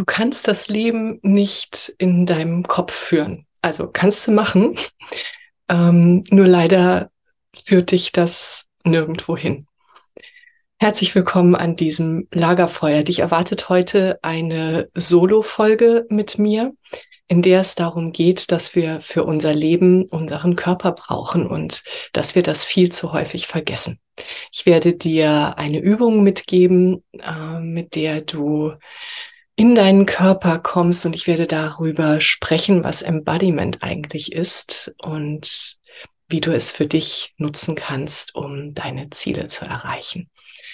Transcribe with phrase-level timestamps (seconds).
[0.00, 3.46] Du kannst das Leben nicht in deinem Kopf führen.
[3.60, 4.74] Also kannst du machen,
[5.68, 7.10] ähm, nur leider
[7.54, 9.66] führt dich das nirgendwo hin.
[10.78, 13.02] Herzlich willkommen an diesem Lagerfeuer.
[13.02, 16.72] Dich erwartet heute eine Solo-Folge mit mir,
[17.28, 21.82] in der es darum geht, dass wir für unser Leben unseren Körper brauchen und
[22.14, 24.00] dass wir das viel zu häufig vergessen.
[24.50, 28.72] Ich werde dir eine Übung mitgeben, äh, mit der du
[29.60, 35.76] in deinen Körper kommst und ich werde darüber sprechen, was Embodiment eigentlich ist und
[36.30, 40.30] wie du es für dich nutzen kannst, um deine Ziele zu erreichen.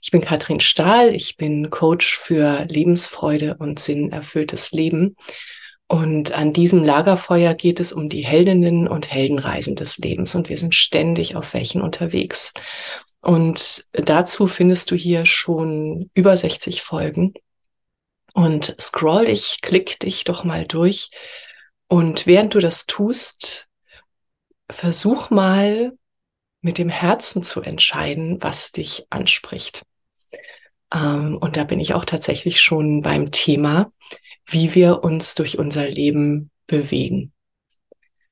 [0.00, 5.16] Ich bin Katrin Stahl, ich bin Coach für Lebensfreude und sinnerfülltes Leben.
[5.88, 10.36] Und an diesem Lagerfeuer geht es um die Heldinnen und Heldenreisen des Lebens.
[10.36, 12.52] Und wir sind ständig auf welchen unterwegs.
[13.22, 17.34] Und dazu findest du hier schon über 60 Folgen.
[18.38, 21.10] Und scroll dich, klick dich doch mal durch.
[21.88, 23.66] Und während du das tust,
[24.70, 25.98] versuch mal
[26.60, 29.82] mit dem Herzen zu entscheiden, was dich anspricht.
[30.94, 33.90] Ähm, und da bin ich auch tatsächlich schon beim Thema,
[34.46, 37.32] wie wir uns durch unser Leben bewegen.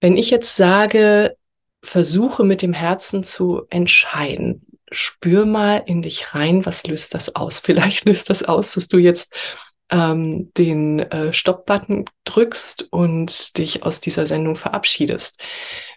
[0.00, 1.34] Wenn ich jetzt sage,
[1.82, 7.58] versuche mit dem Herzen zu entscheiden, spür mal in dich rein, was löst das aus?
[7.64, 9.34] Vielleicht löst das aus, dass du jetzt
[9.90, 15.40] ähm, den äh, Stopp-Button drückst und dich aus dieser Sendung verabschiedest.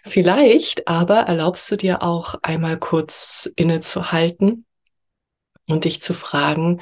[0.04, 4.66] Vielleicht aber erlaubst du dir auch einmal kurz innezuhalten
[5.66, 6.80] und dich zu fragen,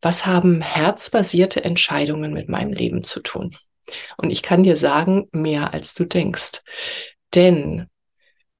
[0.00, 3.54] was haben herzbasierte Entscheidungen mit meinem Leben zu tun?
[4.16, 6.62] Und ich kann dir sagen, mehr als du denkst.
[7.34, 7.88] Denn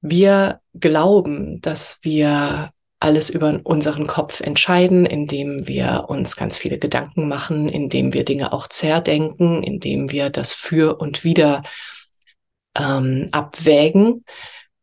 [0.01, 7.27] wir glauben, dass wir alles über unseren Kopf entscheiden, indem wir uns ganz viele Gedanken
[7.27, 11.63] machen, indem wir Dinge auch zerdenken, indem wir das für und wieder
[12.77, 14.25] ähm, abwägen.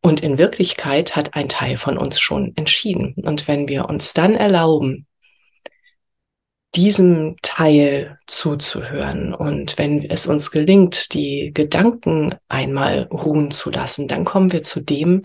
[0.00, 3.15] Und in Wirklichkeit hat ein Teil von uns schon entschieden.
[3.22, 5.06] Und wenn wir uns dann erlauben,
[6.75, 14.25] diesem Teil zuzuhören und wenn es uns gelingt, die Gedanken einmal ruhen zu lassen, dann
[14.25, 15.22] kommen wir zu dem,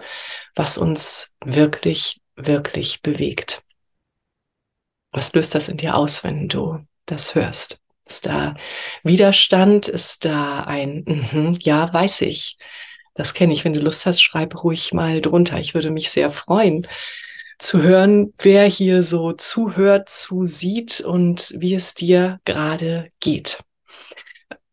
[0.56, 3.64] was uns wirklich wirklich bewegt.
[5.12, 7.82] Was löst das in dir aus, wenn du das hörst?
[8.06, 8.56] Ist da
[9.04, 9.88] Widerstand?
[9.88, 12.58] Ist da ein, mm ja, weiß ich.
[13.14, 13.66] Das kenne ich.
[13.66, 15.60] Wenn du Lust hast, schreib ruhig mal drunter.
[15.60, 16.88] Ich würde mich sehr freuen
[17.62, 23.60] zu hören, wer hier so zuhört, zusieht und wie es dir gerade geht.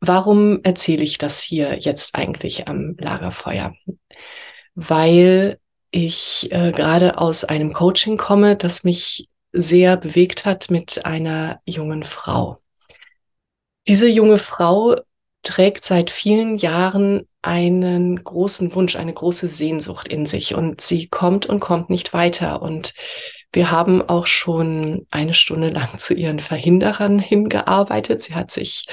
[0.00, 3.74] Warum erzähle ich das hier jetzt eigentlich am Lagerfeuer?
[4.74, 5.58] Weil
[5.90, 12.02] ich äh, gerade aus einem Coaching komme, das mich sehr bewegt hat mit einer jungen
[12.02, 12.58] Frau.
[13.86, 14.96] Diese junge Frau
[15.42, 21.46] trägt seit vielen Jahren einen großen Wunsch, eine große Sehnsucht in sich und sie kommt
[21.46, 22.92] und kommt nicht weiter und
[23.50, 28.22] Wir haben auch schon eine Stunde lang zu ihren Verhinderern hingearbeitet.
[28.22, 28.86] Sie hat sich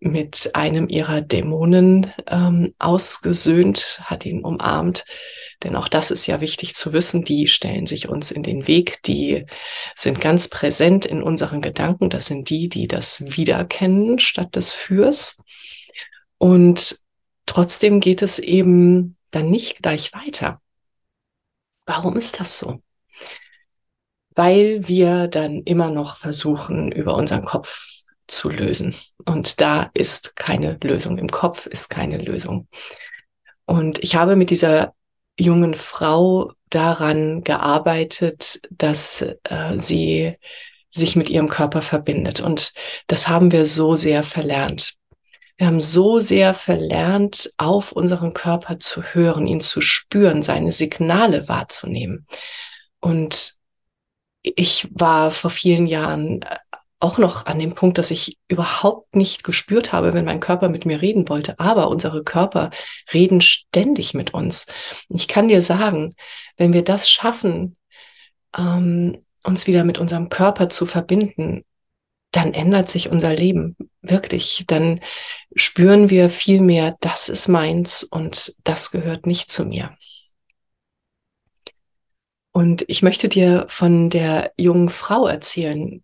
[0.00, 5.04] mit einem ihrer Dämonen ähm, ausgesöhnt, hat ihn umarmt.
[5.62, 7.24] Denn auch das ist ja wichtig zu wissen.
[7.24, 9.02] Die stellen sich uns in den Weg.
[9.04, 9.46] Die
[9.94, 12.10] sind ganz präsent in unseren Gedanken.
[12.10, 15.38] Das sind die, die das Wiederkennen statt des Fürs.
[16.38, 16.98] Und
[17.46, 20.60] trotzdem geht es eben dann nicht gleich weiter.
[21.86, 22.82] Warum ist das so?
[24.34, 28.94] Weil wir dann immer noch versuchen, über unseren Kopf zu lösen.
[29.24, 31.16] Und da ist keine Lösung.
[31.16, 32.68] Im Kopf ist keine Lösung.
[33.64, 34.94] Und ich habe mit dieser
[35.38, 40.36] jungen Frau daran gearbeitet, dass äh, sie
[40.90, 42.40] sich mit ihrem Körper verbindet.
[42.40, 42.72] Und
[43.06, 44.94] das haben wir so sehr verlernt.
[45.56, 51.48] Wir haben so sehr verlernt, auf unseren Körper zu hören, ihn zu spüren, seine Signale
[51.48, 52.26] wahrzunehmen.
[53.00, 53.54] Und
[54.42, 56.56] ich war vor vielen Jahren äh,
[56.98, 60.86] auch noch an dem Punkt, dass ich überhaupt nicht gespürt habe, wenn mein Körper mit
[60.86, 61.58] mir reden wollte.
[61.58, 62.70] Aber unsere Körper
[63.12, 64.66] reden ständig mit uns.
[65.08, 66.10] ich kann dir sagen,
[66.56, 67.76] wenn wir das schaffen,
[68.56, 71.64] ähm, uns wieder mit unserem Körper zu verbinden,
[72.32, 74.64] dann ändert sich unser Leben wirklich.
[74.66, 75.00] Dann
[75.54, 79.96] spüren wir viel mehr, das ist meins und das gehört nicht zu mir.
[82.52, 86.02] Und ich möchte dir von der jungen Frau erzählen,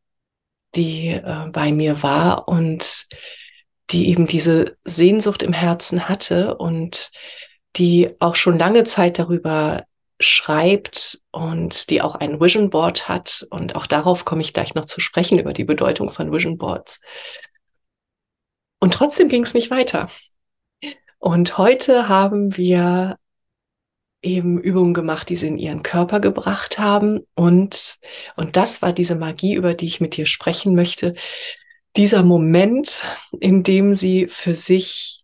[0.75, 3.07] die äh, bei mir war und
[3.91, 7.11] die eben diese Sehnsucht im Herzen hatte und
[7.77, 9.85] die auch schon lange Zeit darüber
[10.21, 13.47] schreibt und die auch ein Vision Board hat.
[13.51, 17.01] Und auch darauf komme ich gleich noch zu sprechen, über die Bedeutung von Vision Boards.
[18.81, 20.09] Und trotzdem ging es nicht weiter.
[21.19, 23.17] Und heute haben wir
[24.23, 27.21] eben Übungen gemacht, die sie in ihren Körper gebracht haben.
[27.35, 27.99] Und,
[28.37, 31.15] und das war diese Magie, über die ich mit dir sprechen möchte.
[31.97, 33.05] Dieser Moment,
[33.41, 35.21] in dem sie für sich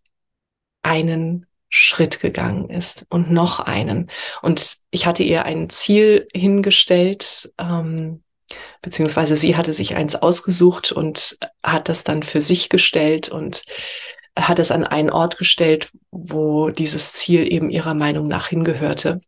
[0.83, 4.09] einen Schritt gegangen ist und noch einen.
[4.41, 8.23] Und ich hatte ihr ein Ziel hingestellt, ähm,
[8.81, 13.63] beziehungsweise sie hatte sich eins ausgesucht und hat das dann für sich gestellt und
[14.37, 19.21] hat es an einen Ort gestellt, wo dieses Ziel eben ihrer Meinung nach hingehörte.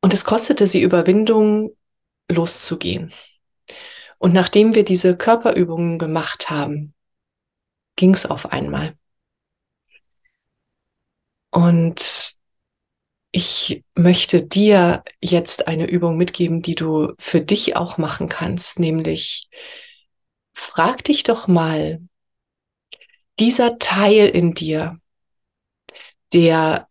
[0.00, 1.76] Und es kostete sie Überwindung,
[2.30, 3.12] loszugehen.
[4.18, 6.94] Und nachdem wir diese Körperübungen gemacht haben,
[7.96, 8.96] ging es auf einmal.
[11.50, 12.36] Und
[13.32, 19.48] ich möchte dir jetzt eine Übung mitgeben, die du für dich auch machen kannst, nämlich
[20.54, 22.00] frag dich doch mal,
[23.38, 24.98] dieser Teil in dir,
[26.32, 26.88] der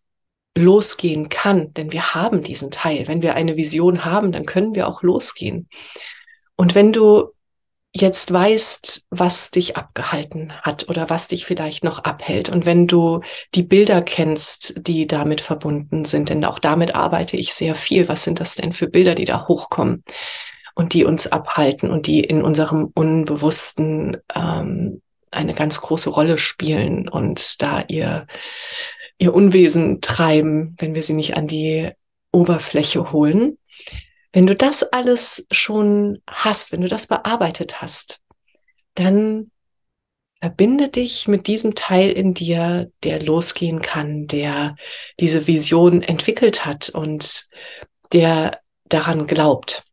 [0.56, 3.08] losgehen kann, denn wir haben diesen Teil.
[3.08, 5.68] Wenn wir eine Vision haben, dann können wir auch losgehen.
[6.56, 7.32] Und wenn du
[7.92, 13.20] jetzt weißt, was dich abgehalten hat oder was dich vielleicht noch abhält und wenn du
[13.54, 18.08] die Bilder kennst, die damit verbunden sind, denn auch damit arbeite ich sehr viel.
[18.08, 20.04] Was sind das denn für Bilder, die da hochkommen
[20.74, 25.00] und die uns abhalten und die in unserem Unbewussten ähm,
[25.36, 28.26] eine ganz große Rolle spielen und da ihr,
[29.18, 31.90] ihr Unwesen treiben, wenn wir sie nicht an die
[32.32, 33.58] Oberfläche holen.
[34.32, 38.20] Wenn du das alles schon hast, wenn du das bearbeitet hast,
[38.94, 39.50] dann
[40.40, 44.76] verbinde dich mit diesem Teil in dir, der losgehen kann, der
[45.18, 47.46] diese Vision entwickelt hat und
[48.12, 49.84] der daran glaubt.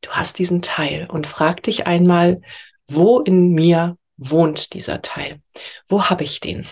[0.00, 2.40] Du hast diesen Teil und frag dich einmal,
[2.88, 5.40] wo in mir wohnt dieser Teil?
[5.88, 6.66] Wo habe ich den?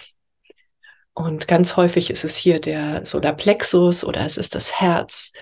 [1.14, 5.32] Und ganz häufig ist es hier der Solarplexus oder es ist das Herz.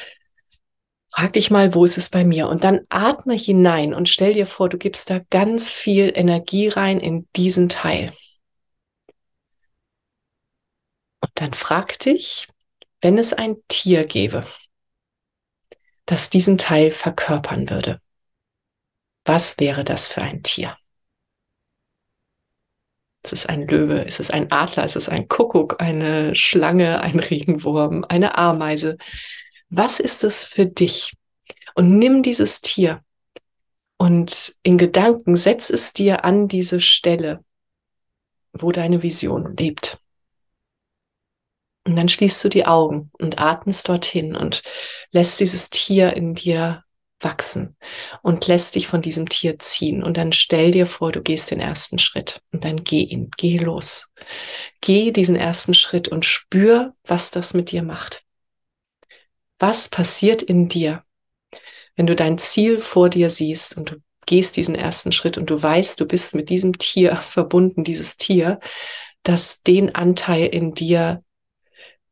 [1.11, 2.49] Frag dich mal, wo ist es bei mir?
[2.49, 7.01] Und dann atme hinein und stell dir vor, du gibst da ganz viel Energie rein
[7.01, 8.13] in diesen Teil.
[11.21, 12.47] Und dann frag dich,
[13.03, 14.45] wenn es ein Tier gäbe,
[16.07, 18.01] das diesen Teil verkörpern würde,
[19.25, 20.79] was wäre das für ein Tier?
[23.27, 24.03] Ist es ein Löwe?
[24.03, 24.85] Ist es ein Adler?
[24.85, 25.81] Ist es ein Kuckuck?
[25.81, 27.01] Eine Schlange?
[27.01, 28.05] Ein Regenwurm?
[28.09, 28.97] Eine Ameise?
[29.69, 31.13] Was ist es für dich?
[31.75, 33.03] Und nimm dieses Tier
[33.99, 37.45] und in Gedanken setz es dir an diese Stelle,
[38.53, 39.99] wo deine Vision lebt.
[41.85, 44.63] Und dann schließt du die Augen und atmest dorthin und
[45.13, 46.83] lässt dieses Tier in dir
[47.21, 47.77] wachsen
[48.23, 50.03] und lässt dich von diesem Tier ziehen.
[50.03, 53.59] Und dann stell dir vor, du gehst den ersten Schritt und dann geh ihn, geh
[53.59, 54.13] los.
[54.81, 58.25] Geh diesen ersten Schritt und spür, was das mit dir macht.
[59.59, 61.03] Was passiert in dir,
[61.97, 63.97] wenn du dein Ziel vor dir siehst und du
[64.27, 68.61] gehst diesen ersten Schritt und du weißt, du bist mit diesem Tier verbunden, dieses Tier,
[69.23, 71.25] das den Anteil in dir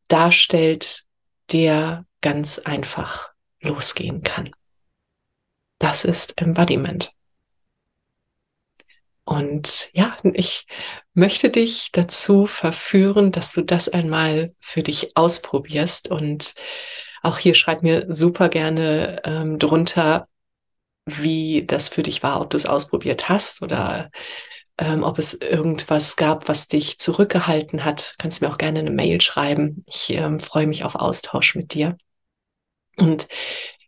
[0.09, 1.05] darstellt,
[1.53, 3.31] der ganz einfach
[3.61, 4.51] losgehen kann.
[5.85, 7.13] Das ist Embodiment.
[9.25, 10.67] Und ja, ich
[11.13, 16.11] möchte dich dazu verführen, dass du das einmal für dich ausprobierst.
[16.11, 16.55] Und
[17.23, 20.27] auch hier schreib mir super gerne ähm, drunter,
[21.05, 24.11] wie das für dich war, ob du es ausprobiert hast oder
[24.79, 28.15] ähm, ob es irgendwas gab, was dich zurückgehalten hat.
[28.17, 29.85] Kannst mir auch gerne eine Mail schreiben.
[29.87, 31.99] Ich ähm, freue mich auf Austausch mit dir.
[32.97, 33.29] Und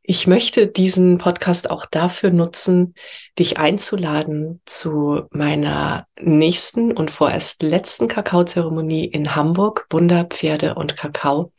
[0.08, 2.94] ich möchte diesen Podcast auch dafür nutzen,
[3.40, 11.52] dich einzuladen zu meiner nächsten und vorerst letzten Kakaozeremonie in Hamburg, Wunder, Pferde und Kakao,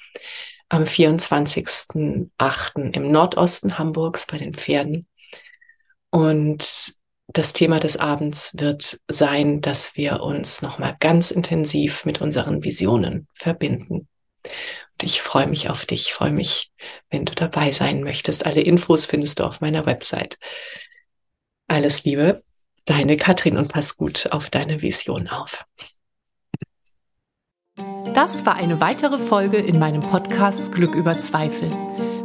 [0.69, 2.93] am 24.08.
[2.93, 5.07] im Nordosten Hamburgs bei den Pferden.
[6.09, 6.93] Und
[7.27, 13.27] das Thema des Abends wird sein, dass wir uns nochmal ganz intensiv mit unseren Visionen
[13.33, 14.07] verbinden.
[15.01, 16.71] Ich freue mich auf dich, freue mich,
[17.09, 18.45] wenn du dabei sein möchtest.
[18.45, 20.37] Alle Infos findest du auf meiner Website.
[21.67, 22.41] Alles Liebe,
[22.85, 25.65] deine Katrin und pass gut auf deine Vision auf.
[28.13, 31.67] Das war eine weitere Folge in meinem Podcast Glück über Zweifel.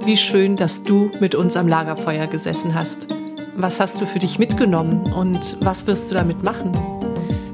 [0.04, 3.08] Wie schön, dass du mit uns am Lagerfeuer gesessen hast.
[3.54, 6.72] Was hast du für dich mitgenommen und was wirst du damit machen?